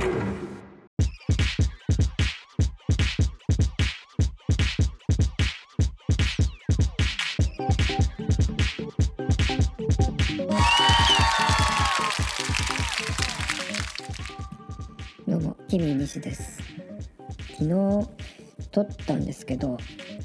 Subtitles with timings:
[0.00, 0.06] ど
[15.36, 16.62] うも、キミ西です。
[17.58, 18.08] 昨日
[18.70, 19.76] 撮ったんですけど、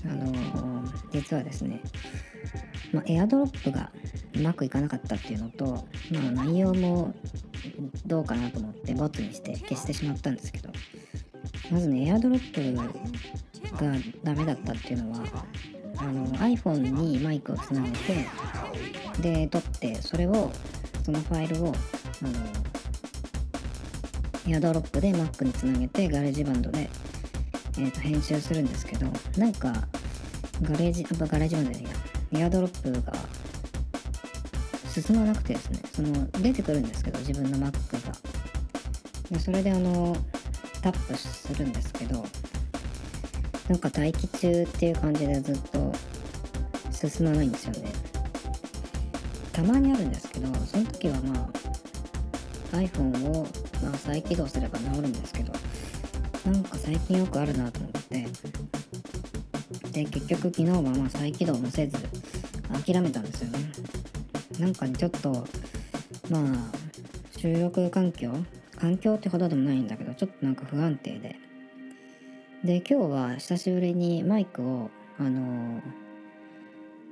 [0.05, 0.65] あのー
[1.11, 1.81] 実はですね、
[2.93, 3.91] まあ、エアドロップが
[4.35, 5.65] うまくいかなかったっていうのと、
[6.11, 7.13] まあ、内容も
[8.05, 10.69] どうかなと思ってボツにして消してしまったんですけど、
[11.71, 12.75] まずね、エアドロップ
[13.77, 13.93] が
[14.23, 15.23] ダメだったっていうのは、
[15.97, 18.25] あの iPhone にマイクをつなげて、
[19.21, 20.51] で、撮って、それを、
[21.03, 21.71] そのファイルを、あ
[22.25, 22.65] の
[24.47, 26.89] エアドロップで Mac につなげてガレージバンドで、
[27.79, 29.07] えーと編集するんですけど
[29.37, 29.73] なんか
[30.61, 31.91] ガレージやっぱガレージバンドじゃない
[32.31, 33.13] やエアドロップが
[35.01, 37.71] 進まなくてですねその出てくるんですけど自分の Mac
[38.07, 38.13] が。
[39.29, 40.15] でそれであの
[40.81, 42.23] タップするんですけど
[43.67, 45.91] なんか待機中っていう感じでずっと
[46.91, 47.91] 進まないんですよね。
[49.51, 51.49] たまにあるんですけどその時はま
[52.73, 53.47] あ iPhone を、
[53.83, 55.53] まあ、再起動すれば治るんですけど
[56.45, 58.27] なんか最近よくあるなと思って
[59.91, 61.97] で結局昨日はまあ再起動もせず
[62.85, 63.94] 諦めたんですよね。
[64.59, 65.47] なんかねちょっと
[66.29, 68.31] まあ収録環境
[68.79, 71.35] 環境ってほどでもないんだけどちょっとなんか不安定で。
[72.63, 74.89] で今日は久しぶりにマイクを
[75.19, 75.81] あの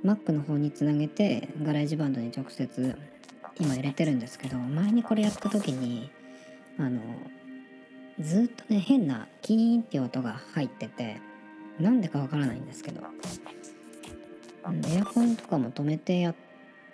[0.04, 2.98] Mac の方につなげてガレージバンドに直接
[3.60, 6.10] 今入れてるんですけど前にこれやった時に
[6.76, 7.00] あの
[8.18, 11.20] ずっとね変なキーンって音が入ってて
[11.78, 13.02] なんでかわからないんですけど。
[14.66, 16.34] エアコンとかも止めてやっ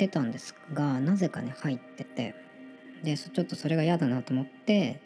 [0.00, 2.34] てたんですがなぜかね入ってて。
[3.02, 5.00] でちょっとそれが嫌だなと思って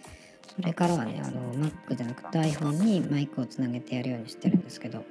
[0.56, 5.04] それからはねあの Mac じゃなくて iPhone にマイクをつなげてやるようにしてるんですけど。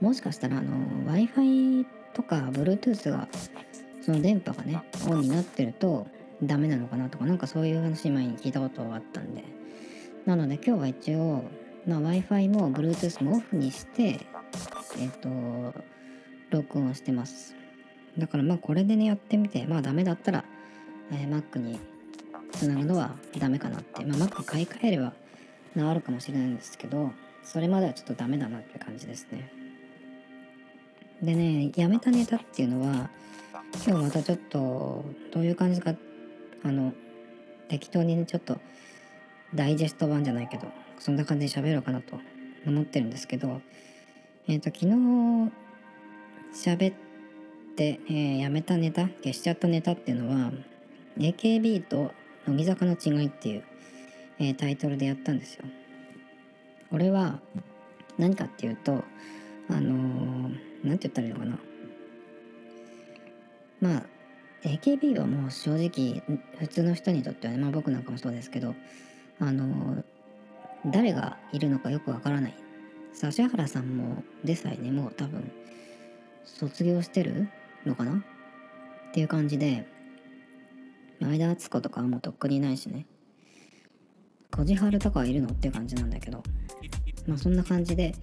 [0.00, 0.72] もしかしたらあの
[1.06, 3.26] w i f i とか Bluetooth が
[4.04, 6.06] その電波がねオンになってると
[6.42, 9.44] ダメなのかなとかなんかそういう話前に聞いたことがあったんで。
[10.26, 11.44] なので今日は一応、
[11.86, 14.20] まあ、w i f i も Bluetooth もオフにして
[14.98, 15.74] えっ、と
[16.50, 17.63] 録音してます。
[18.18, 20.44] だからまあこれでねやってみてまあダメだったら、
[21.12, 21.78] えー Mac に
[22.52, 25.12] つなぐのはダメかなって、まあ、Mac 買い替えれば
[25.76, 27.10] 治るかもしれないんですけど
[27.42, 29.52] それまではちょっとダメだなって感じですね。
[31.22, 33.10] でねやめたネタっていうのは
[33.86, 35.94] 今日またちょっとどういう感じか
[36.62, 36.92] あの
[37.68, 38.58] 適当にねちょっと
[39.54, 42.18] ダイジェスト版じゃないけどそんな感じで喋ろうかなと
[42.66, 43.60] 思ってるんですけど
[44.46, 44.86] えっ、と昨日
[46.52, 47.03] 喋って、
[47.82, 50.52] えーやめたネタ消しちゃったネタっていうのは
[51.18, 52.12] AKB と
[52.46, 53.64] 乃木坂の違いっていう、
[54.38, 55.64] えータイトルでやったんですよ。
[56.90, 57.40] これは
[58.18, 59.02] 何かっていうと
[59.68, 61.58] あのーて言ったらいいのかな。
[63.80, 64.02] まあ
[64.62, 66.22] AKB はもう正直
[66.58, 68.74] 普通の人にとってはねまあ僕なんかもそうですけど
[69.40, 70.04] あの
[70.86, 72.54] 誰がいるのかよくわからない。
[73.22, 75.50] 指原さんもでさえねもう多分
[76.44, 77.48] 卒業してる
[77.86, 78.12] のかな？
[78.12, 78.16] っ
[79.12, 79.86] ていう感じで
[81.20, 83.06] 前田敦子とかはもうとっくにいないしね。
[84.50, 86.42] こじはるとかはいるのっていう感じなんだけど
[87.26, 88.14] まあそんな感じで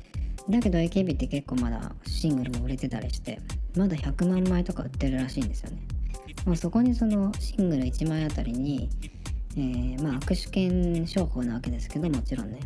[0.49, 3.39] だけど AKB って結構まだシングルも売れてたりして
[3.75, 5.77] まだ100万枚とか売ってるらしいんですよね、
[6.45, 8.89] まあ、そこにそのシングル1枚あたりに、
[9.57, 12.59] えーまあ握手券商法なわけですけどもちろんね。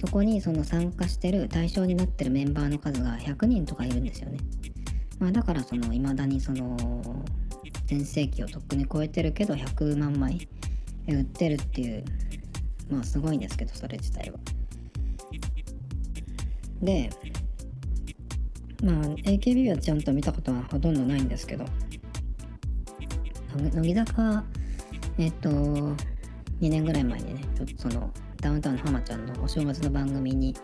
[0.00, 4.38] そこにその参加してる対象になってるメンバーの数が100人とかいるんですよね、
[5.18, 6.76] まあ、だからその未だにその
[7.86, 10.48] 全盛期をとっくに超えてるけど100万枚
[11.08, 12.04] 売ってるっていう
[12.90, 14.38] まあすごいんですけどそれ自体は。
[16.82, 17.10] で
[18.82, 18.94] まあ
[19.28, 21.64] AKB はちゃんと見たことはほとんどないんですけど
[23.54, 24.44] 乃木坂
[25.18, 25.96] えっと2
[26.60, 28.10] 年ぐらい前にねちょっとその
[28.40, 30.56] ダウンタウンの浜ちゃんのお正月の番組に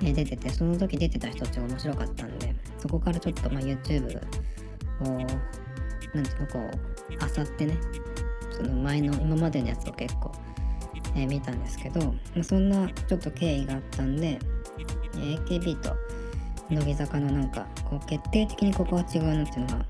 [0.00, 4.18] 出ててその時出てた人たちが面白かったんでそこからちょっとまあ YouTube
[5.00, 5.04] を
[6.14, 7.76] なんていうのこうあさってね
[8.50, 10.32] その前の今までのやつを結構、
[11.14, 14.38] えー見たんですけど、まあ、そんなちょっと経緯があったんで
[15.14, 15.96] AKB と
[16.70, 19.86] 乃木坂のなんかこう決定的にここは違うなっていうのが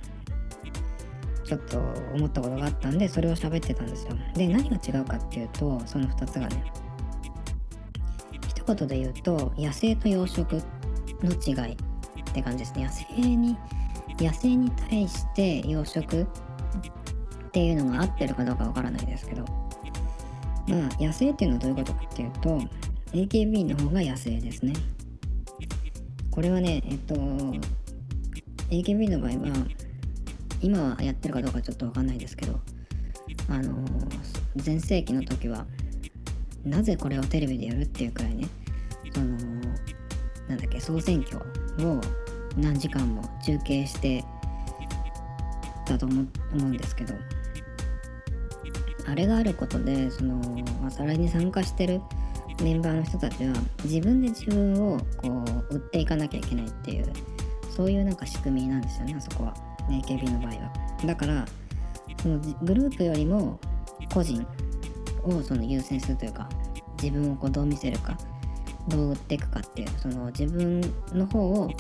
[1.44, 1.78] ちょっと
[2.14, 4.12] 思ったことがあったんでそれを喋ってたんですよ。
[4.34, 6.72] で何が違うかっていうとその2つがね
[8.48, 10.62] 一言で言うと野生と養殖
[11.22, 11.76] の違い。
[12.36, 12.84] って感じですね。
[12.84, 13.56] 野生に
[14.18, 16.28] 野生に対して養殖っ
[17.50, 19.44] ていうのが合ってるかどうかわからないですけど。
[20.68, 22.60] まあ野生っていうのはどういうことかっていうと
[23.12, 24.74] AKB の方が野生ですね。
[26.30, 27.14] これはねえっと
[28.68, 29.66] AKB の場合は
[30.60, 32.60] 今はやってるかどうかちょっと分かんないですけど
[33.48, 33.78] あの
[34.56, 35.66] 全盛期の時は
[36.64, 38.48] なぜこれをテレビでやるっていうくらいね
[39.14, 39.26] その
[40.48, 42.00] なんだっけ総選挙を
[42.56, 44.24] 何時間も中継して
[45.84, 47.14] たと思うんですけど
[49.06, 50.40] あれがあることでその
[50.86, 52.00] 朝ライに参加してる
[52.62, 53.54] メンバーの人たちは
[53.84, 57.12] 自分で自分をこう売っていかなきゃいけないっていう
[57.70, 59.54] そういうなんか仕組みなんですよねあそこは。
[59.88, 60.72] AKB の場合は。
[61.04, 61.44] だから
[62.22, 63.60] そのグループよりも
[64.12, 64.44] 個人
[65.22, 66.48] をその優先するというか
[67.00, 68.16] 自分をこうどう見せるか
[68.88, 70.80] どう売っていくかっていうその自分
[71.12, 71.70] の方を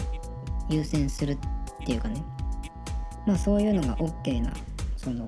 [0.68, 1.38] 優先するっ
[1.86, 2.22] ていうかね。
[3.26, 4.52] まあそういうのが OK な
[4.96, 5.24] その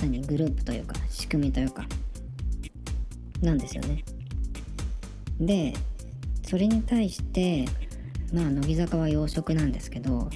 [0.00, 1.84] 何グループというか仕組みというか
[3.42, 4.04] なんですよね。
[5.40, 5.74] で
[6.42, 7.66] それに対して
[8.32, 10.30] まあ乃木坂は養殖なんですけど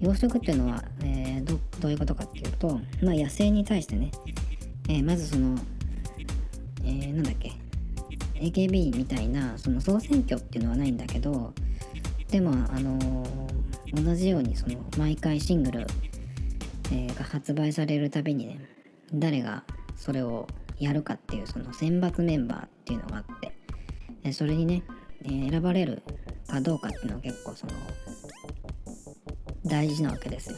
[0.00, 4.10] 養殖っていうのは、えー、どどういうことかっていうとまあ野生に対してね、
[4.88, 5.58] えー、まずその
[6.82, 7.52] えー、なんだっけ。
[8.34, 11.52] AKB みたいなその総選挙っていうのはないんだけど
[12.30, 15.86] でもあのー、同じようにその毎回シングル、
[16.92, 18.60] えー、が発売されるたびにね
[19.12, 19.64] 誰が
[19.96, 20.46] それを
[20.78, 23.52] やるかっていうその選抜メンバーっていうのがあって、
[24.24, 24.82] えそれにね、
[25.24, 26.02] え、選ばれる
[26.48, 27.72] かどうかっていうのは結構その
[29.66, 30.56] 大事なわけですよ。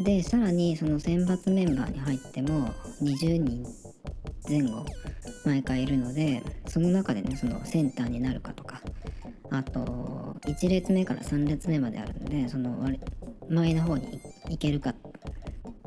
[0.00, 2.72] でさらにその選抜メンバーに入っても
[3.02, 3.66] 20人
[4.48, 4.86] 前後
[5.44, 8.80] 毎回いるのでその中でねそのセンターになるかとか
[9.50, 12.90] あと1列目から3列目まであるのでその
[13.48, 14.94] 前の方に行けるかっ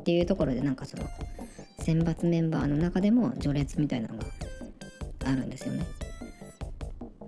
[0.04, 1.04] ていうところでなんかその
[1.78, 4.24] 選抜メンバーの中でも序列みたいなのが
[5.24, 5.86] あるんですよね。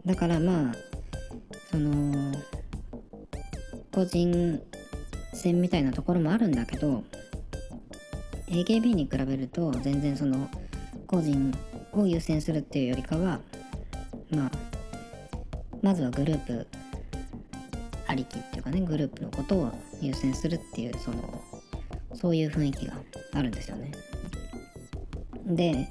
[0.05, 0.75] だからまあ
[1.71, 2.35] その
[3.93, 4.61] 個人
[5.33, 7.05] 戦みたいなところもあるんだけど
[8.49, 10.49] AKB に比べると全然その
[11.07, 11.53] 個人
[11.93, 13.41] を優先するっていうよりかは
[14.31, 14.51] まあ
[15.85, 16.67] まずはグループ
[18.07, 19.71] ありきっていうかねグループのことを
[20.01, 21.43] 優先するっていうその
[22.15, 22.95] そういう雰囲気が
[23.35, 23.93] あるんですよね。
[25.45, 25.91] で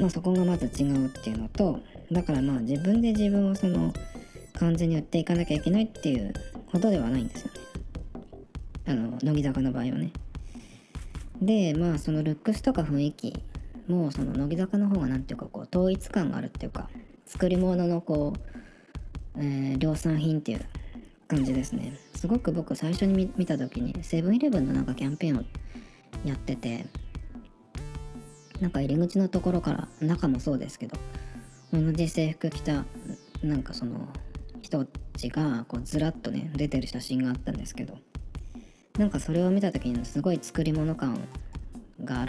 [0.00, 1.78] まあそこがまず違うっていうのと
[2.10, 3.94] だからまあ自分で自分をその
[4.54, 6.34] 完全に売っていかなきゃいけないっていう
[6.66, 7.60] ほどではないんですよね。
[8.88, 10.10] あの乃木坂の場合はね。
[11.40, 13.40] でまあそのルックスとか雰囲気
[13.86, 16.88] もその乃木坂の方が何ていうかこう統一感があるっていうか
[17.24, 18.55] 作り物のこう、
[19.38, 20.66] えー、量産品っていう
[21.28, 21.98] 感じですね。
[22.14, 25.44] すごく僕最初に見た時にセブンイレブンのなんかキャンペーンを
[26.24, 26.86] やってて
[28.60, 30.96] なんか入り口のところから中もそうですけど
[31.72, 32.84] 同じ制服着た
[33.42, 34.08] なんかその
[34.62, 37.98] 人たちがこうずらっとね出てる写真があったんですけど
[38.98, 41.18] なんかそれを見た時にすごい作り物感
[42.02, 42.26] が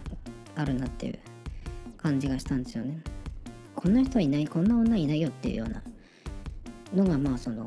[0.55, 1.19] あるなっていう
[1.97, 3.01] 感じがしたんですよね。
[3.75, 5.81] こんな人いないこんな女いないよっていうような
[6.93, 7.65] のがまあその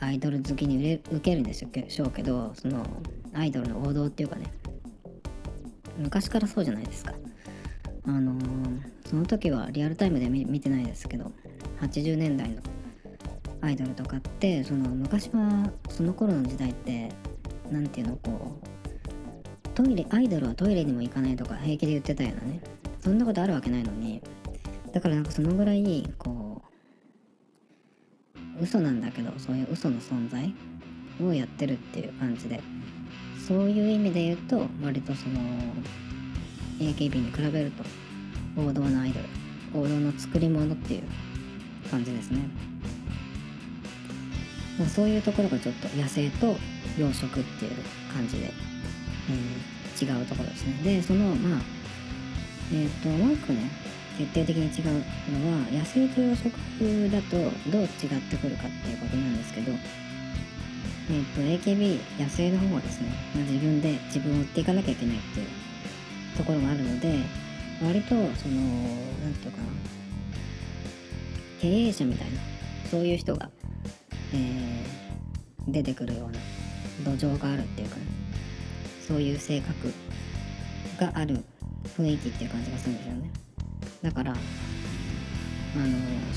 [0.00, 2.84] アイドル好きに受けるんでしょうけどその
[3.32, 4.46] アイドルの王道っていうかね。
[5.98, 7.14] 昔からそうじゃないですか。
[8.06, 11.32] あのー、その時はリアルタイムで見てないですけど
[11.80, 12.62] 80年代の
[13.62, 17.08] アイドルとかってその昔はその頃の時代って
[17.70, 22.60] 何て言うのこうトイレアイドルはトイレにも行かないとか平気で言ってたようなね。
[23.00, 24.22] そんなことあるわけないのに。
[24.92, 26.45] だからなんかそのぐらいこう
[28.60, 30.52] 嘘なんだけどそういう嘘の存在
[31.24, 32.60] をやってるっていう感じで。
[33.46, 35.38] そういう意味で言うと割とその
[36.80, 37.84] AKB に比べると
[38.60, 39.26] 王道のアイドル
[39.72, 41.02] 王道の作り物っていう
[41.88, 42.40] 感じですね、
[44.80, 46.46] まあ、そういうところがちょっと野生と
[46.98, 47.72] 養殖っていう
[48.12, 50.80] 感じで、えー、違うところですね。
[50.82, 51.60] でそのまあ
[52.72, 53.70] えっ、ー、ともう一個ね
[54.18, 57.36] 決定的に違うのは野生と養殖だと
[57.70, 57.88] どう違っ
[58.30, 59.72] てくるかっていうことなんですけど
[61.08, 65.46] えっ、と AKB 野生の方はですね、まあ、自分で自分を売っていかなきゃいけないっていう
[66.36, 67.14] ところがあるので
[67.82, 69.68] 割とその何て言うかな
[71.60, 72.40] 経営者みたいな
[72.90, 73.50] そういう人が、
[74.32, 78.02] えー、出てくるような土壌があるっていうかね
[79.06, 79.92] そういう性格
[80.98, 81.44] がある
[81.96, 83.45] 雰囲気っていう感じがするんですよね。
[84.06, 84.38] だからあの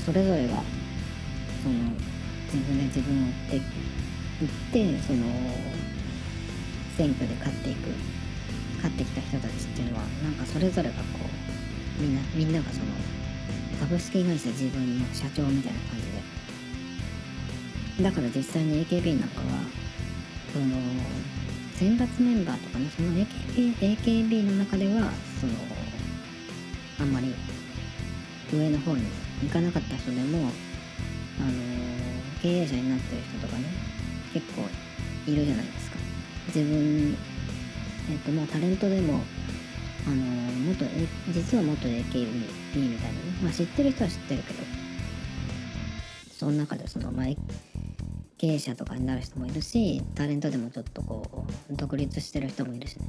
[0.04, 0.54] それぞれが
[1.62, 1.74] その
[2.52, 3.60] 自分で自分を追っ
[4.72, 5.22] ていってその
[6.96, 7.90] 選挙で勝っていく
[8.82, 11.02] 勝ってきた人たちっていうのはなんかそれぞれがこ
[12.00, 12.86] うみんなみんながその
[13.78, 16.06] 株式会社自分の社長みたいな感じ
[18.00, 18.02] で。
[18.02, 19.46] だから実際に AKB なんかは
[20.52, 20.66] その
[21.76, 25.52] 選抜メンバーとかねその AKB, AKB の中ではその
[27.00, 27.34] あんまり
[28.56, 29.04] 上の方に
[29.42, 31.52] 行かなかった人でもあの
[32.42, 33.64] 経営者になってる人とかね
[34.32, 34.62] 結構
[35.30, 35.96] いるじゃないですか。
[36.48, 37.16] 自分
[38.10, 39.20] えっ、とまあタレントでも
[40.06, 40.16] あの
[40.72, 40.84] 元
[41.32, 42.00] 実は元 AKB
[42.74, 44.62] みたいなねまあ知ってる人は知ってるけど
[46.32, 47.26] その中でそのまあ
[48.38, 53.06] 経営者とかになる人もいるしタレントでもちょっとこう独立してる人もいるしね。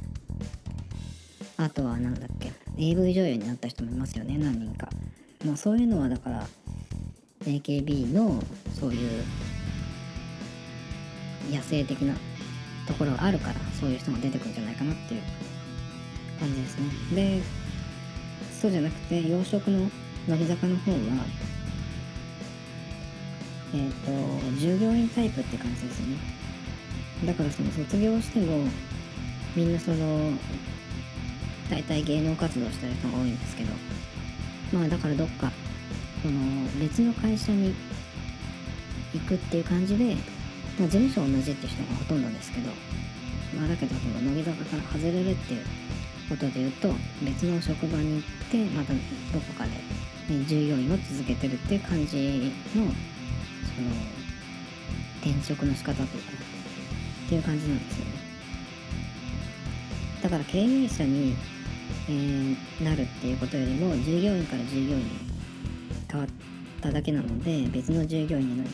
[1.56, 4.88] あとは何だっけ AV 女優になった人もいますよね何人か。
[5.44, 6.46] まあそういうのはだから
[7.44, 8.42] AKB の
[8.78, 9.24] そういう
[11.50, 12.14] 野生的な
[12.86, 15.22] ところがあるからそういう人が出てくるんじゃないかなっていう
[16.38, 16.86] 感じですね。
[17.14, 17.42] で
[18.60, 19.90] そうじゃなくて養殖の
[20.28, 20.98] 乃木坂の方は
[23.74, 26.16] えっ、ー、と従業員タイプって感じですよね。
[27.26, 28.64] だからその卒業しても
[29.56, 30.32] みんなその
[31.70, 33.72] 大体芸能活動してる人が多いんですけど
[34.72, 35.50] まあだからどっか
[36.22, 36.40] その
[36.80, 37.74] 別の会社に
[39.12, 40.14] 行くっていう感じで、
[40.78, 42.70] まあ、事務所同じって人がほとんどですけど
[43.58, 45.64] まあだけどその乃木坂から外れるっていう
[46.28, 48.98] ことで言うと別の職場に行ってまたど
[49.40, 49.70] こかで、
[50.34, 53.88] ね、従業員を続けてるっていう感じのその
[55.20, 56.32] 転職の仕方というか
[57.26, 58.12] っていう感じなんですよね。
[60.22, 61.34] だから経営者に、
[62.08, 65.04] えー、なるっていうことよりも従業員から従業員に
[66.10, 66.30] 変わっ
[66.80, 68.70] ただけなので別の従業員にな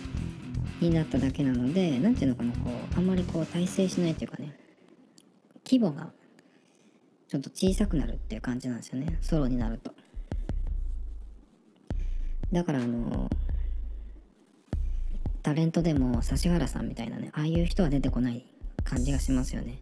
[0.81, 4.57] になっただけなので何ていうのかなこうあんまりこう体制しないというかね
[5.65, 6.11] 規模が
[7.29, 9.93] ちょっと小さくなるっていう感じなんですよねソロになると。
[12.53, 13.29] だからあの
[15.43, 18.47] タレントでも指原さんみたいなねああいう人は出てこない
[18.85, 19.81] 感じがしますよね。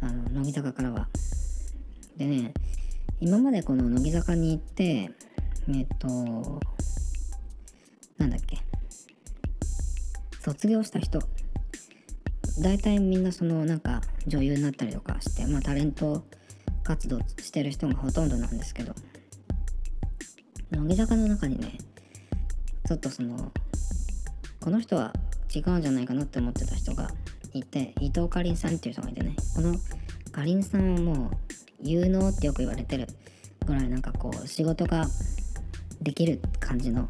[0.00, 1.08] あの乃木坂からは。
[2.16, 2.54] でね
[3.20, 5.10] 今までこの乃木坂に行って
[5.68, 6.08] えっと
[8.18, 8.58] なんだっけ
[10.40, 11.20] 卒業した人
[12.60, 16.24] 大体みんなそのなんか女優になったりとかしてまあタレント
[16.84, 18.94] 活動してる人がほとんどなんですけど
[20.70, 21.78] 乃木坂の中にね
[22.86, 23.52] ちょっとその
[24.60, 25.12] この人は
[25.54, 27.10] 違うんじゃないかなって思ってた人が
[27.54, 29.74] いて伊藤かりんさんっていう人がいてねこの
[30.30, 31.30] かりんさんはもう
[31.84, 33.06] 有能ってよく言われてる。
[33.66, 35.06] ぐらいなんかこう仕事が
[36.02, 37.08] できる感じの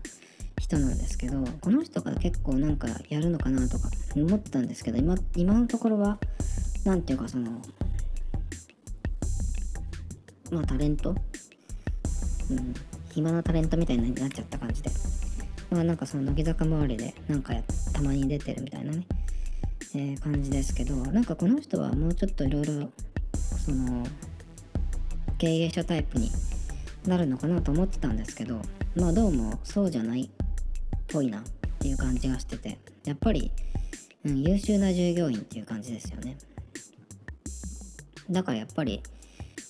[0.61, 6.19] 人なんですけどこの人が結構なんかやるのかなとか思ったんですけど今今のところは
[6.85, 7.61] 何ていうかその
[10.53, 11.17] まあタレント？
[12.51, 12.75] うん。
[13.11, 14.91] 暇なタレントみたいになっちゃった感じで。
[15.71, 17.55] まあなんかその乃木坂周りでなんか
[17.93, 19.07] たまに出てるみたいなね、
[19.95, 22.91] えー、感じですけどなんかこの人はもうちょっといろいろ
[23.35, 24.07] その
[25.45, 26.31] 経営者タイプに
[27.07, 28.63] なるのかなと思ってたんですけど
[28.97, 30.29] まあどうもそうじゃないっ
[31.07, 31.43] ぽいなっ
[31.81, 33.53] ていう感じがしててやっぱり、
[34.25, 36.39] うん、優秀な従業員っていう感じですよね。
[38.31, 39.03] だからやっぱり、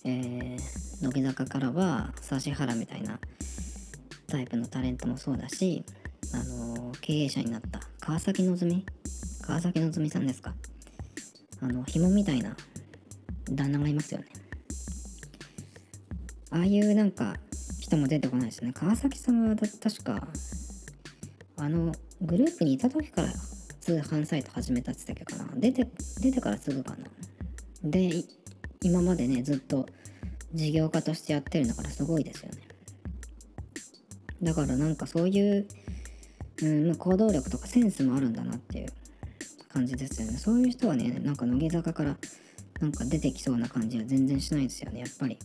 [0.04, 0.59] えー、
[1.02, 3.19] 乃木坂からは指原みたいな
[4.28, 5.83] タイプのタレントもそうだし、
[6.33, 8.85] あのー、経営者になった川崎希
[9.43, 10.54] 川崎希さんですか。
[11.61, 12.57] あの紐みたいな
[13.50, 14.44] 旦那がいますよね。
[16.54, 17.37] ああいうなんか
[17.80, 18.73] 人も出てこないですね。
[18.73, 20.28] 川崎さんは確か
[21.56, 21.92] あの
[22.23, 23.28] グループにいた時から
[23.80, 25.61] 通販サイト始めたって言ったっけかな。
[25.61, 25.88] 出て
[26.20, 26.99] 出てからすぐかな。
[27.82, 28.23] で
[28.82, 29.88] 今までねずっと
[30.52, 32.58] 事業家としてやってるんだからすごいですよね。
[34.40, 35.66] だからなんかそういう、
[36.62, 38.87] うん、行動力とかセンスもあるんだなっていう。
[39.70, 40.38] 感じですよね。
[40.38, 42.16] そういう人はねなんか乃木坂から
[42.80, 45.37] なんか出てきそうな感じは全然しないですよねやっぱり。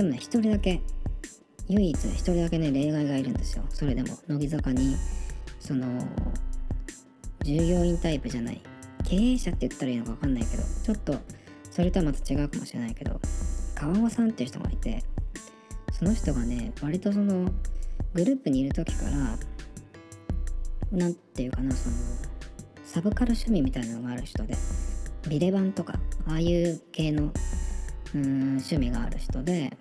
[0.00, 0.80] でもね一人だけ
[1.68, 3.64] 唯一一人だけね例外がいるんですよ。
[3.68, 4.96] それでも乃木坂に
[5.60, 5.86] その
[7.44, 8.62] 従業員タイプじゃない
[9.04, 11.14] 経営者って言ったらいいのか分かんないけどちょっと
[11.70, 13.20] それとはまた違うかもしれないけど
[13.74, 15.04] 川尾さんっていう人がいて
[15.92, 17.50] その人がね割とその
[18.14, 19.10] グループにいる時から
[20.92, 21.96] 何て言うかなその
[22.84, 24.56] サブカル趣味みたいなのがある人で
[25.28, 27.32] ビレバンとかああいう系の
[28.14, 28.22] うん
[28.56, 29.76] 趣味がある人で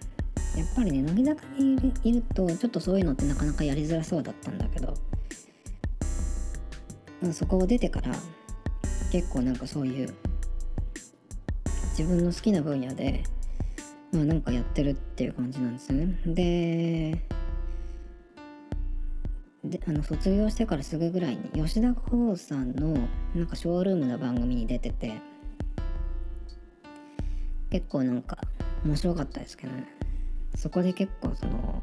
[0.57, 4.93] やっぱりね乃木坂にいるとちょっとそういうのってなかなかやりづらそうだったんだけど、
[7.31, 8.13] そこを出てから
[9.11, 10.13] 結構なんかそういう
[11.97, 13.23] 自分の好きな分野で
[14.11, 16.19] まあなんかやってるっていう感じなんですよね。
[16.25, 17.25] で
[19.63, 22.97] であの卒業してからすぐぐらいに吉田鋼さんの
[23.35, 25.21] なんかショールームの番組に出てて
[27.69, 28.37] 結構なんか
[28.85, 29.85] 面白かったですけどね。
[30.59, 31.81] そこで結構その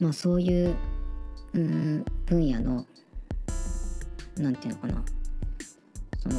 [0.00, 0.76] まあそういう
[1.54, 2.84] うん分野の
[4.36, 5.02] 何て言うのかな。
[6.18, 6.36] その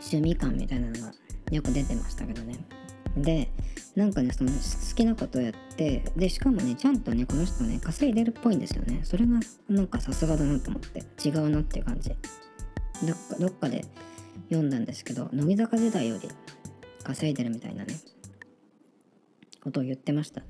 [0.00, 1.12] 趣味感みたいなのが
[1.50, 2.64] よく出てましたけどね。
[3.14, 3.50] で
[3.94, 4.56] なんかねその好
[4.96, 9.00] きなことをやってでしかもねちゃんとねこの人ね稼いでるっぽいんですよね。
[9.04, 11.02] それがなんかさすがだなと思って。
[11.28, 12.08] 違うなっていう感じ。
[12.08, 12.18] どっ
[13.28, 13.84] かどっかで
[14.48, 16.30] 読んだんですけど乃木坂時代より
[17.04, 17.94] 稼いでるみたいなね。
[19.62, 20.42] ことを言ってました。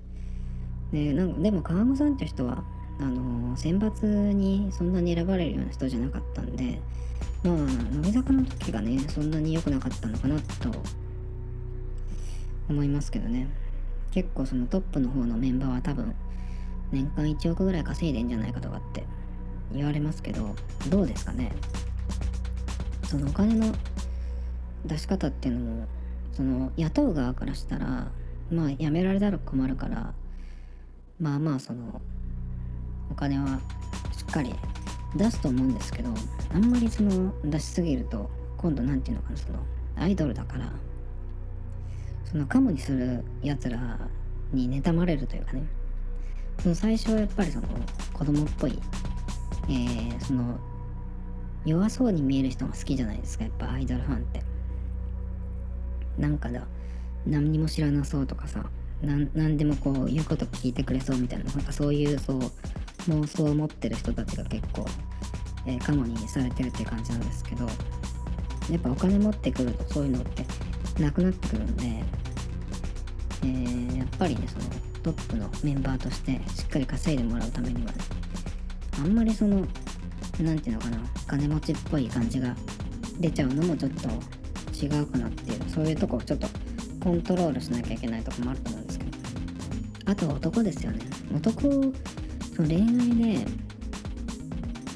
[0.93, 2.65] でなんかでも川越さんって人は
[3.01, 6.81] あの選抜にそんなに選ばれるような人じゃなかったんで
[7.43, 10.71] まあ乃木坂の時がねそんなに良くなかったのかなと
[12.69, 13.49] 思いますけどね。
[14.13, 16.15] 結構そのトップの方のメンバーは多分
[16.91, 19.05] 年間1億ぐらい稼いでんじゃないかとかって
[19.73, 20.55] 言われますけど
[20.91, 21.53] どうですかね。
[23.05, 23.75] そのお金の
[24.85, 25.87] 出し方っていうのも
[26.33, 28.11] その雇う側からしたら
[28.53, 30.13] まあ辞められたら困るから
[31.21, 32.01] まあまあその
[33.11, 33.61] お金は
[34.17, 34.55] しっかり
[35.17, 36.11] 出すと思うんですけど
[36.55, 39.59] あんまりその出しすぎると今度何て言うのかなその
[39.97, 40.71] アイドルだから
[42.25, 43.99] そのカモにするやつら
[44.53, 45.63] に妬まれるというかね。
[46.63, 47.67] その最初はやっぱりその
[48.13, 48.79] 子供っぽい、
[49.69, 50.59] えー、その
[51.65, 54.43] 弱そうに見える人が好きじゃないですかやっぱアイドルファンって。
[56.19, 56.63] なんかだ
[57.27, 58.65] 何にも知らなそうとかさ
[59.03, 62.41] 何でもこう言うこと聞いてくれそうみたいななんかそういうそう
[63.11, 64.87] 妄想を持ってる人たちが結構、
[65.67, 67.67] えー、カモにされてるっていう感じなんですけど
[68.71, 70.45] やっぱお金持ってくるとそういうのって
[71.03, 71.85] なくなってくるんで、
[73.43, 74.65] えー、やっぱりねその
[75.03, 77.99] トップのメンバーとしてしっかり稼いでもらうためにはね
[78.99, 79.67] あんまりその
[80.41, 82.55] 何て言うのかな金持ちっぽい感じが
[83.19, 84.09] 出ちゃうのもちょっと
[84.85, 86.47] 違うかなっていうそういうとこをちょっと
[87.03, 89.11] コントロールしなきゃいけないとこもあると思うんですけど。
[90.07, 91.01] あと男ですよね。
[91.35, 93.47] 男その恋愛で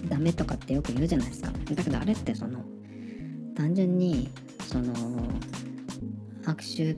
[0.09, 1.51] ダメとかってよく言うじゃないですか。
[1.75, 2.65] だけどあれってその
[3.57, 4.93] 単純にその
[6.45, 6.97] 握手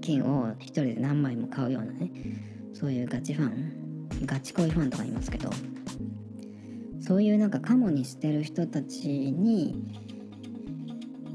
[0.00, 2.10] 券を一人で何枚も買うようなね
[2.74, 5.50] そういうガチファンガチ恋ファンとかいますけど
[7.00, 9.74] そういうなんかカモにしてる人たちに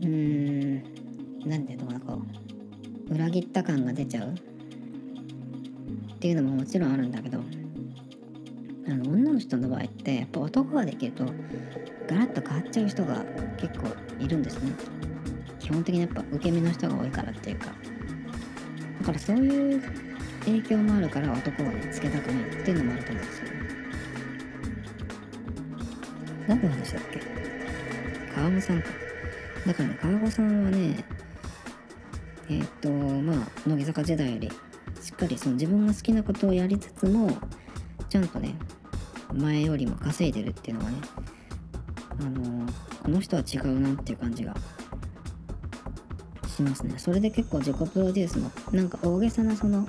[0.01, 0.83] うーん
[1.45, 2.48] 何ていうのかなこう
[3.09, 4.29] 裏切った感が出ちゃう？
[4.29, 4.35] っ
[6.19, 7.39] ていうのももちろんあるんだけど
[8.87, 11.25] あの女の人の場合ってやっぱ男ができると
[12.07, 13.23] ガラッと変わっちゃう人が
[13.57, 13.87] 結構
[14.19, 14.71] いるんですね。
[15.59, 17.67] 基本的にやっぱ受け身の人が多いからっていうか。
[18.99, 19.81] だからそういう
[20.45, 23.51] 影響もあるから男はねつけたくないっていうのもあると思うんですよね。
[26.47, 27.21] 何の話だっけ？
[28.35, 28.89] 川間さんか。
[29.67, 31.05] だからね川越さんはね
[32.49, 34.49] えー、っとまあ乃木坂時代より
[35.01, 37.29] しっかりその自分が好きなことをやりつつも
[38.09, 38.55] ちゃんとね
[39.33, 40.97] 前よりも稼いでるっていうのがね
[42.19, 42.67] あの、
[43.03, 44.53] この人は違うなっていう感じが
[46.47, 46.95] しますね。
[46.97, 49.87] それで結構自己プロデュースもなんか大げさなその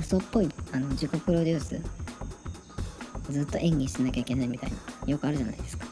[0.00, 1.80] 嘘っぽいあの自己プロデュース
[3.30, 5.86] ずっと演技しなきゃいけないみたいなよくあるじゃないですか。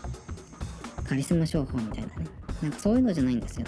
[1.07, 2.26] カリスマ商法みたいなね。
[2.62, 3.66] なんかそういうのじゃないんですよ。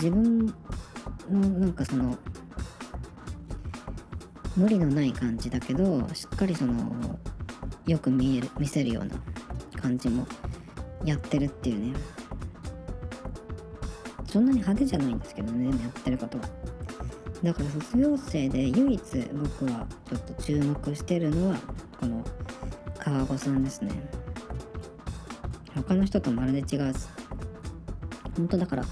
[0.00, 0.52] 自分の
[1.60, 2.16] なんかその
[4.56, 7.18] 無理のない感じだけどしっかりその
[7.86, 9.16] よく見える見せるような
[9.80, 10.24] 感じも
[11.04, 11.98] やってるっていうね。
[14.26, 16.44] そんなに派手じゃないんですけどねやってることは。
[17.42, 19.00] だから卒業生で唯一
[19.32, 21.56] 僕はちょっと注目してるのは
[21.98, 22.24] この
[22.98, 23.90] 川越さんですね。
[25.74, 26.94] 他の人とまるで違う
[28.36, 28.84] 本当だから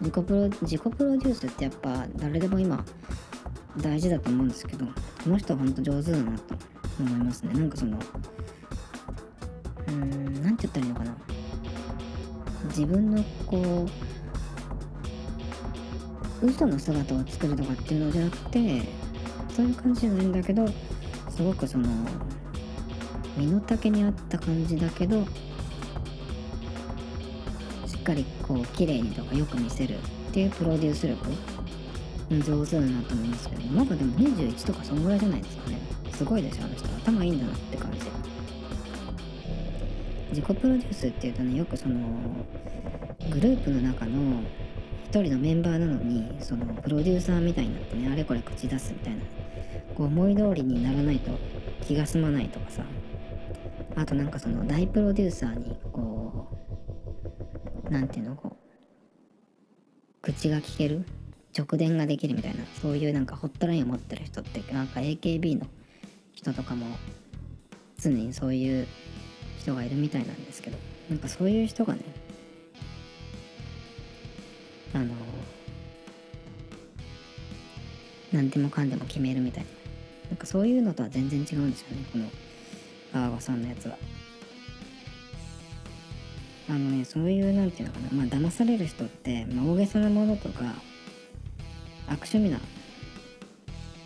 [0.00, 2.82] 自己プロ自己プロデュースってやっぱ誰でも今
[3.78, 4.92] 大事だと思うんですけどこ
[5.26, 6.54] の人は本当上手だなと
[6.98, 7.54] 思いますね。
[7.54, 11.16] なんかそのうーん何て言ったらいいのかな。
[12.68, 13.86] 自分のこ
[16.42, 18.82] う嘘の姿を作るとかっていうのじゃなくて
[19.54, 20.66] そういう感じじゃないんだけど
[21.28, 21.88] すごくその
[23.36, 25.24] 身の丈に合った感じだけど
[28.10, 29.98] かりこう綺麗にとかよく見せるっ
[30.32, 31.24] ていうプロデュース力
[32.30, 35.78] 上手だなと思いますけどまだでも21とかそんぐらいじゃないですかね。
[36.12, 37.98] すごいですよあの人頭いいんだなって感じ。
[40.30, 41.96] 自己プロデュースっていうとねよくその
[43.30, 44.42] グループの中の
[45.06, 49.20] 一人のメンバーなのにそのプロデューサーみたいになってねあれこれ口出すみたいな
[49.96, 51.32] こう思い通りにならないと
[51.84, 52.84] 気が済まないとかさ。
[53.96, 55.76] あとなんかその大プロデューサーに
[57.90, 61.04] うなんていうのこう口が聞ける
[61.56, 65.66] 直電ができるみたいなそういうなんかホットラインを持ってる人ってなんか AKB の
[66.32, 66.86] 人とかも
[67.98, 68.86] 常にそういう
[69.58, 70.78] 人がいるみたいなんですけど
[71.10, 72.00] なんかそういう人がね
[74.94, 75.14] あの
[78.32, 79.70] 何でもかんでも決めるみたいな
[80.30, 82.24] なんかそういうのとは全然違うんですよねこの
[83.12, 83.96] バーガさんのやつは。
[86.70, 90.64] あのねそういうなんていうのかなまあ騙される人って、まあ、大げさなものとか
[92.06, 92.60] 悪趣味な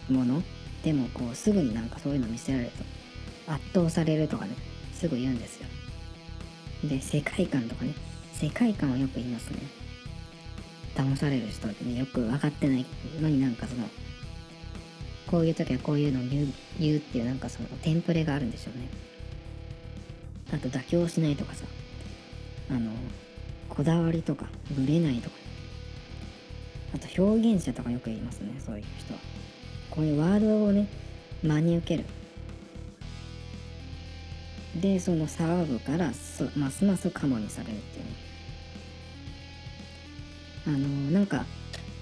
[0.09, 0.42] もの
[0.83, 2.70] でもこうすぐになんかそういうの見せられる
[3.46, 4.55] と圧倒されるとかね
[4.94, 5.66] すぐ言うんですよ。
[6.88, 7.94] で世界観とかね
[8.33, 9.59] 世界観はよく言いますね。
[10.94, 12.87] 騙される人ってねよく分かってない
[13.20, 13.87] のになんかその
[15.27, 16.46] こういう時はこういうのを言う
[16.81, 18.88] 言うっていうなんかそのテンプレがあるんでしょうね。
[20.53, 21.66] あと妥協しないとかさ。
[22.70, 22.90] あの
[23.68, 25.37] こだわりとかぶれないとか。
[26.94, 29.20] あと表現者とかよく言いますねそういう人は。
[29.90, 30.87] こういうワードをね
[31.42, 32.05] 真に受ける。
[34.81, 38.11] でその騒ぐからすますますカモにされるっていうね。
[40.66, 40.79] あの
[41.11, 41.44] なんか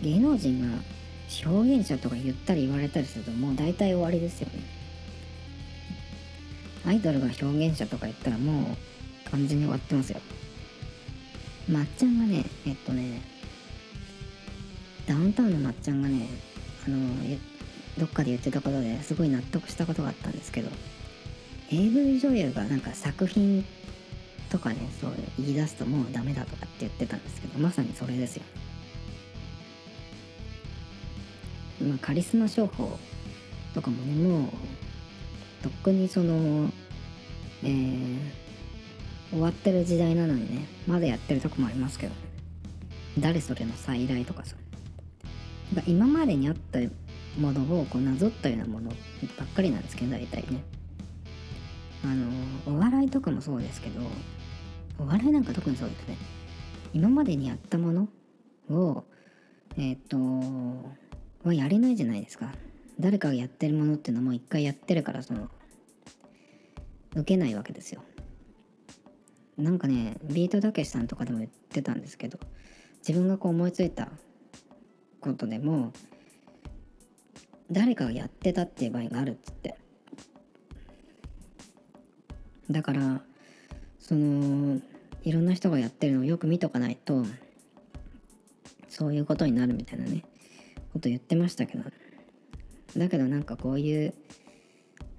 [0.03, 0.79] 芸能人が
[1.47, 4.63] 表現者とか言ったり言われたりするともう大体終わりですよね。
[6.85, 8.75] アイドルが表現者とか言ったらも
[9.27, 10.21] う完全に終わってますよ。
[11.71, 13.23] まっちゃんがねえっとね
[15.07, 16.29] ダウンタウンのまっちゃんがね
[16.87, 16.99] あの
[17.99, 20.71] どっかで言ってたことですごい納得したことがあったんですけど
[21.71, 23.65] AV 女優がなんか作品
[24.51, 28.43] とかねそう言い出すともうダメだとかって言ってたんですけどまさにそれですよ。
[31.81, 32.99] まあ、カリスマ商法
[33.75, 34.49] とかもねもう
[35.63, 36.71] とっくにその
[37.65, 38.19] えー、
[39.33, 42.13] 終わってる時代なのにねまだやってるとこもありますけど
[43.19, 44.57] 誰それの再来とかさ。
[45.75, 46.79] か今までにあった
[47.39, 48.91] ものをこうなぞったようなもの
[49.39, 50.63] ばっかりなんですけど大体ね。
[52.05, 52.27] あの
[52.67, 54.01] お笑いとかもそうですけど
[54.99, 56.17] お笑いなんか特にそうですね。
[56.93, 58.09] 今までにやったもの
[58.71, 59.05] を
[59.79, 60.19] えっ、と
[61.45, 62.53] はやれないじゃないですか。
[63.01, 65.49] 誰かがやってるものっていうのはもう一回やってるからその
[67.15, 68.03] 受けないわけですよ。
[69.63, 72.39] なんかねビートたけしさんとかでも言ってたんですけど
[73.07, 74.09] 自分がこう思いついた
[75.21, 75.93] ことでも
[77.71, 79.77] 誰かがやってたっていう場合があるっつって。
[82.71, 83.23] だから
[83.99, 84.81] その
[85.25, 87.25] いろんな人がやってるのをよく見とかないと
[88.89, 90.25] そういうことになるみたいなね
[90.93, 91.85] こと言ってましたけど。
[92.97, 94.15] だけどなんかこういう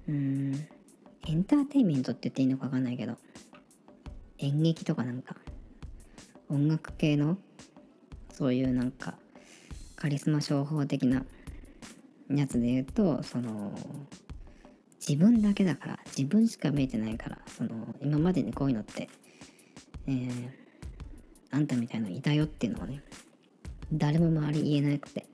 [0.08, 0.54] うん
[1.26, 3.16] エンターテインメントって言っていいのか分かんないけど
[4.38, 5.36] 演劇とかなんか
[6.48, 7.38] 音楽系の
[8.32, 9.14] そういうなんか
[9.96, 11.24] カリスマ商法的な
[12.30, 13.72] やつで言うとその
[15.06, 19.08] 自分だけだから自分しか見えてないからその今までにこういうのって
[20.06, 20.50] えー、
[21.50, 23.02] あんたみたいのいたよっていうのはね
[23.92, 25.26] 誰も周り言えなくて。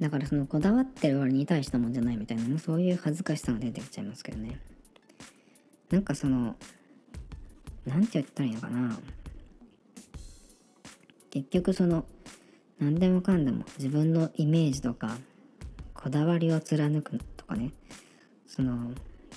[0.00, 4.58] だからそのこだわってる割に大したもんじゃないみたいなそういう恥ずかしさが出てきちゃいますけどね。
[5.94, 6.56] なんかその
[7.86, 8.98] なんて言ったらいいのかな。
[11.30, 12.04] 結局その
[12.80, 15.16] 何でもかんでも自分のイメージとか
[15.94, 17.70] こだわりを貫くとかね。
[18.48, 18.90] その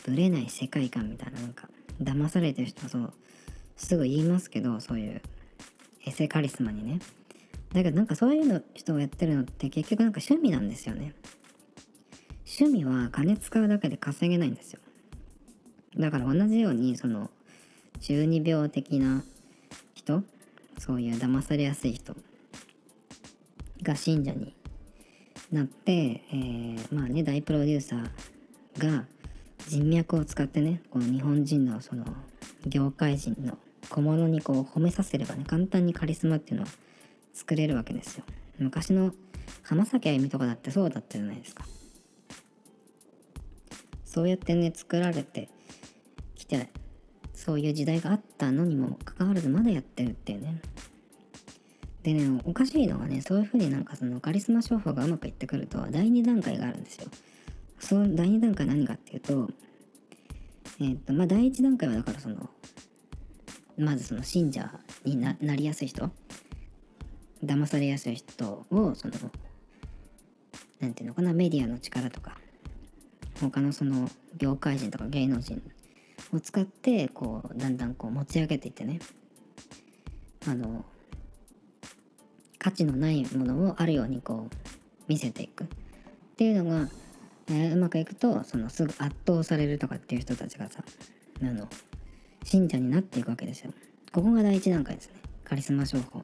[0.04, 1.70] ぶれない世界観みたいななんか
[2.02, 3.14] 騙されてる人はそう
[3.76, 5.22] すぐ言いますけどそういう
[6.08, 7.00] エセカリスマにね。
[7.72, 11.14] だけどなんかそういうの人がやってるのって結局なんか趣味なんですよね。
[12.48, 14.80] 趣味は金使うだけで稼げないんですよ。
[15.98, 17.30] だから同じようにその
[18.02, 19.24] 中二病的な
[19.96, 20.24] 人
[20.78, 22.16] そういう騙されやすい人
[23.82, 24.54] が信者に
[25.52, 28.04] なって、えー、まあね大プロデューサー
[28.78, 29.06] が
[29.68, 32.06] 人脈を使ってねこの日本人のその
[32.66, 33.58] 業界人の
[33.90, 36.70] 小物にこう褒めさせればね簡単にカリスマっていうのは
[37.34, 38.24] 作れるわけですよ。
[38.60, 39.14] 昔の
[39.64, 41.66] 浜崎あゆみとかだってそうだったじゃないですか。
[44.04, 45.50] そうやってね作られて
[46.48, 46.70] て
[47.34, 50.62] そういう時代があったのにもかかわらずまだやってるっていうね。
[52.04, 57.08] でねおかしいのはねそういうふうになんかそのカリスマ商法がうまくいってくると第2段階があるんですよ。
[57.80, 59.50] その第2段階何かっていうと
[60.80, 62.50] えっ、ー、とまあ第1段階はだからその
[63.78, 64.72] まずその信者
[65.06, 66.10] になりやすい人
[67.44, 69.14] 騙されやすい人をその
[70.80, 72.38] 何て言うのかなメディアの力とか
[73.40, 75.62] 他のその業界人とか芸能人
[76.34, 79.00] を使ってこうだんだんこう持ち上げていってね
[80.48, 80.86] あの
[82.60, 84.56] 価値のないものをあるようにこう
[85.08, 85.68] 見せていくっ
[86.36, 86.90] ていうのが、
[87.50, 90.84] えー、うまくいくとそのすぐ圧倒されるとかっていう人たちがさ
[91.42, 91.68] あの
[92.44, 93.74] 信者になっていくわけですよ。
[94.12, 95.16] ここが第一段階ですね。
[95.44, 96.24] カリスマ商法。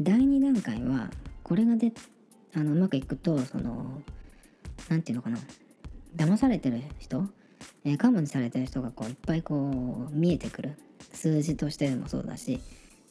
[0.00, 1.10] 第2段階は
[1.42, 1.92] これがで
[2.54, 4.00] あのうまくいくとその
[4.88, 5.38] 何て言うのかな
[6.16, 7.26] 騙されてる人、
[7.84, 10.76] えー、カモにされてる人がこういっぱいこう見えてくる
[11.12, 12.60] 数字としてもそうだし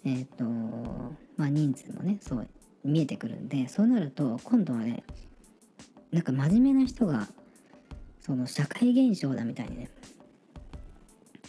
[0.03, 0.43] えっ、ー、と
[1.37, 2.47] まあ人数もねそう
[2.83, 5.03] 見えてくるんでそうなると今度はね
[6.11, 7.27] なんか真面目な人が
[8.21, 9.89] その社会現象だみたいにね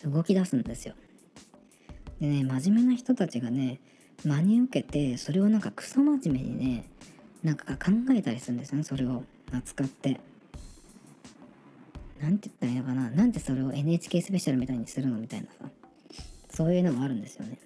[0.05, 0.95] 動き出すんですよ。
[2.21, 3.81] でね真面目な人たちがね
[4.25, 6.85] 真に受けてそれをなんかクソ真面目にね
[7.43, 10.21] なんか考えたりするんですよねそれを扱って。
[12.21, 13.11] なんて言ったらいいのかな？
[13.11, 15.69] なんでそれを NHK スペシャルみたいにするのみたいなさ。
[16.51, 17.59] そういうのもあるんですよね。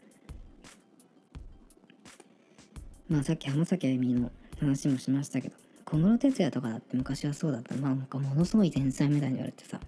[3.09, 7.75] まあさっき浜崎あゆみの話もしましたけど小室哲哉とかだって昔はそうだった。
[7.77, 9.81] まあなんかものすごい天才みたいに言われてさ。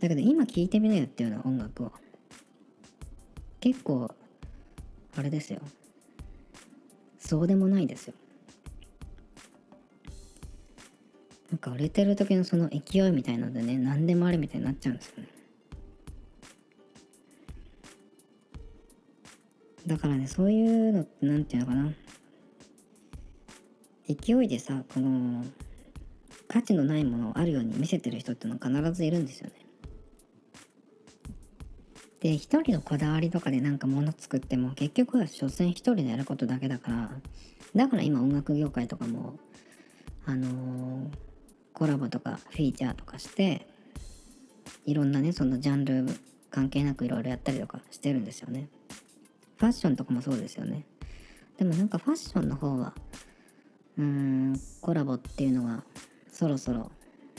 [0.00, 1.92] だけど今聴いてみなよっていうような音楽を。
[3.60, 4.10] 結構
[5.16, 5.60] あれですよ。
[7.18, 8.14] そうでもないですよ。
[11.50, 15.28] なんか売れてる時のその勢いみたいのでね何でもありみたいになっちゃうんですよね。
[19.86, 21.92] だからねそういうのって何て言うのかな。
[24.08, 25.44] 勢いでさこの
[26.48, 29.66] 価値のないものをあるように見せてる人ってのは必ずいるんですよね。
[32.20, 37.10] で一人のこだわりとかでなんか物作っても結局は所詮一人でやることだけだから
[37.74, 39.38] だから今音楽業界とかも
[40.24, 41.08] あのー、
[41.76, 43.66] コラボとかフィーチャーとかして
[44.86, 46.06] いろんなねそのジャンル
[46.50, 48.70] 関係なくいろいろやったりとかしてるんですよね。
[49.58, 50.86] ファッションとかもそうですよね。
[51.58, 52.94] でもなんかファッションの方は
[53.98, 55.84] うーんコラボっていうのが
[56.32, 56.90] そろそろ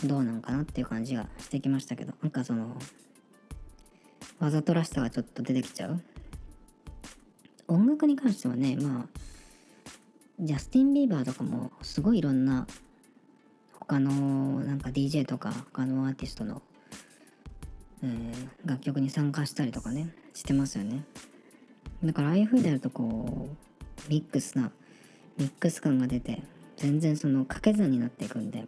[0.04, 2.78] どうなんかなっていう感じがしてきましたけどなんかその
[4.38, 6.00] わざとらしさがちょっと出てきちゃう？
[7.68, 9.20] 音楽に関してはねまあ
[10.40, 12.68] ジャスティン・ビーバーとかもすごいいろんな
[13.88, 14.12] 他の
[14.60, 16.62] なんか DJ とか他のアーティストの、
[18.04, 21.06] えー、楽曲に参加したりとかねしてますよね。
[22.04, 24.72] だからああいう風でやるとこうミックスな
[25.38, 26.44] ミックス感が出て
[26.76, 28.66] 全然その掛け算になっていくんで。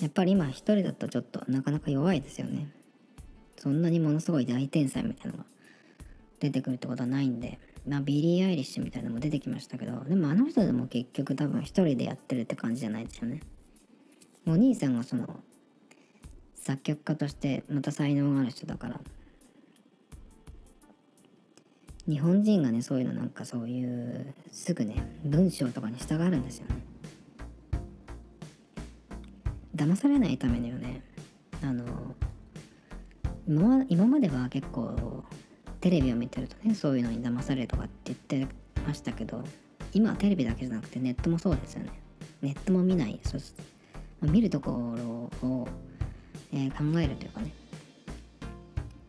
[0.00, 2.68] やっぱり今一人だとちょっとなかなか弱いですよね。
[3.56, 5.44] そんなにものすごい大天才みたいなのが
[6.38, 7.58] 出てくるってことはないんで、
[7.88, 13.40] まあ、ビリー・アイリッシュみたいなのも出てきましたけど、でもあの人でも結局多分一人でやってるって感じじゃないですよね。
[14.46, 15.40] お兄さんがその、
[16.54, 19.00] 作曲家としてまた才能がある人だから、
[22.06, 26.76] 日本人がね、そういうのなんかそういう、すぐね、文章とかに従うんですよね。
[29.74, 31.02] 騙されないためにはね、
[31.62, 32.14] あの、
[33.46, 35.24] 今今までは結構
[35.80, 38.54] テレビを見てるとねそういうのに騙されるとかって言って
[38.86, 39.44] ましたけど
[39.92, 41.90] 今はテレビだけじゃなくてネットもそうですよね。
[42.42, 43.18] ネットも見ない。
[43.24, 43.62] そして、
[44.20, 44.70] まあ、見るとこ
[45.42, 45.68] ろを、
[46.52, 47.52] えー、考えるというかね。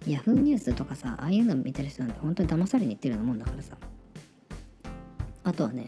[0.07, 3.75] ヤフーニュースとかさああいうの見てる人なんて本当に騙されに行ってるようなもんだからさ。
[5.43, 5.87] あとはね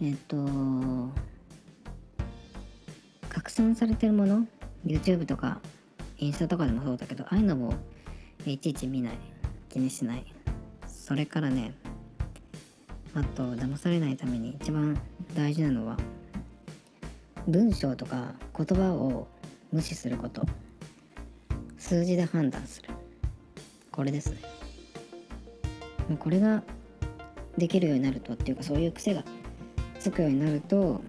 [0.00, 0.36] えっ、と
[3.28, 4.46] 拡散されてるもの
[4.86, 5.60] ？YouTube とか
[6.18, 7.74] インスタとかでもそうだけどああいうのも
[8.46, 9.39] いちいち見ない。
[9.70, 10.24] 気にしない。
[10.86, 11.72] それからね
[13.14, 15.00] あと騙されないために一番
[15.34, 15.96] 大事なのは
[17.48, 19.26] 文章とか言葉を
[19.72, 20.42] 無視すること。
[21.78, 22.90] 数字で判断する。
[23.90, 24.38] これですね。
[26.08, 26.62] もうこれが
[27.56, 29.24] できるようになるとっていうかそういう癖が
[29.98, 31.00] つくようになると、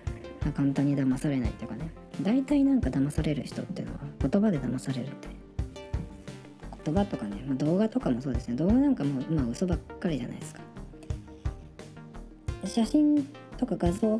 [0.41, 1.91] まあ、簡単に騙されないっていうかね。
[2.21, 5.27] 大体なんか騙される人っていうのは言葉で騙されるって
[6.85, 8.55] 言葉とかね、まあ、動画とかもそうですね。
[8.55, 10.61] 動画なんかもう今嘘ばっかりじゃないですか。
[12.65, 14.19] 写真とか画像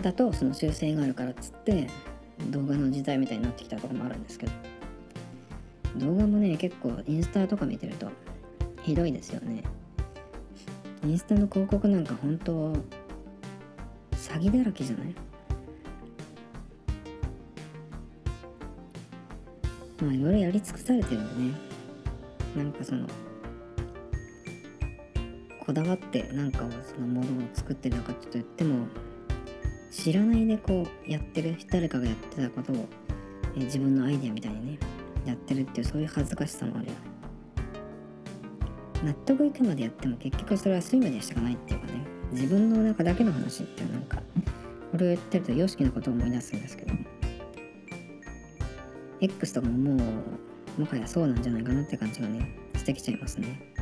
[0.00, 1.88] だとその修正があるからっつって
[2.50, 4.52] 動画の時代みたいになってきたとこもあるんですけど。
[5.98, 8.08] 動画もね結構インスタとか見てると
[8.82, 9.62] ひどいですよね。
[11.04, 12.72] インスタの広告なんか本当
[14.12, 15.14] 詐欺だらけじゃない？
[20.02, 21.60] まあいろいろやり尽くされてるんでね。
[22.56, 23.06] なんかその
[25.64, 28.86] こだわってなんかをそのものを作ってるのかちょっと言っても
[29.90, 32.88] 知らないでこうやってる誰かがやってたことを、
[33.56, 34.78] え自分のアイデアみたいにね
[35.24, 36.98] やってるっていうそういう恥ずかしさもあるよね。
[39.04, 41.92] 納得いくまでやっても結局それは睡魔でしかないっていうかね。
[42.32, 44.22] 自分の中だけの話っていうなんか
[44.90, 46.94] これを言ってると様式のことを思い出すんですけど
[49.22, 50.04] X とかもも
[50.76, 53.72] うもはやそうなんじゃないかなって感じがねしてきちゃいますね。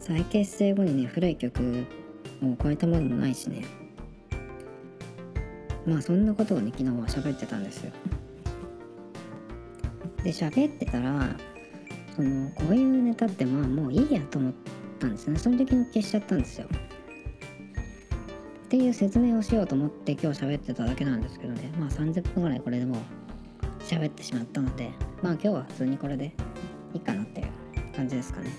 [0.00, 1.86] 再結成後にね古い曲
[2.42, 3.64] を超えたものもないしね。
[5.86, 7.92] まあそんなことをね昨日は喋ってたんですよ。
[10.24, 11.28] で喋ってたら
[12.16, 14.52] そのこういうネタってまあもういいやと思っ
[14.98, 15.38] たんですね。
[15.38, 16.66] その時の消しちゃったんですよ。
[18.74, 21.70] っていう説明をしようと思って今日喋ってただけなんですけどね。
[21.78, 22.98] まあ30分ぐらいこれでもう
[23.84, 24.90] 喋ってしまったので
[25.22, 26.32] まあ今日は普通にこれで
[26.92, 27.46] いいかなっていう
[27.94, 28.50] 感じですかね。